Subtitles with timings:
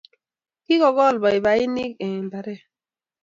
[0.65, 2.61] Kikikol paipainik eng' mbaret